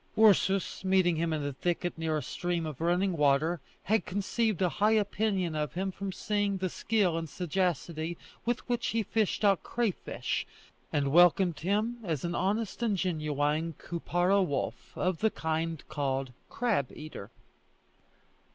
Ursus 0.17 0.83
meeting 0.83 1.15
him 1.17 1.31
in 1.31 1.45
a 1.45 1.53
thicket 1.53 1.95
near 1.95 2.17
a 2.17 2.23
stream 2.23 2.65
of 2.65 2.81
running 2.81 3.15
water, 3.15 3.61
had 3.83 4.03
conceived 4.03 4.59
a 4.59 4.67
high 4.81 4.93
opinion 4.97 5.55
of 5.55 5.75
him 5.75 5.91
from 5.91 6.11
seeing 6.11 6.57
the 6.57 6.69
skill 6.69 7.19
and 7.19 7.29
sagacity 7.29 8.17
with 8.43 8.67
which 8.67 8.87
he 8.87 9.03
fished 9.03 9.45
out 9.45 9.61
crayfish, 9.61 10.47
and 10.91 11.11
welcomed 11.11 11.59
him 11.59 11.99
as 12.03 12.25
an 12.25 12.33
honest 12.33 12.81
and 12.81 12.97
genuine 12.97 13.73
Koupara 13.73 14.41
wolf 14.41 14.97
of 14.97 15.19
the 15.19 15.29
kind 15.29 15.83
called 15.87 16.33
crab 16.49 16.91
eater. 16.95 17.29